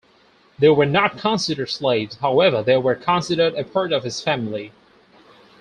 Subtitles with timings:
[0.57, 4.71] They were not considered slaves; however, they were considered a part of his family.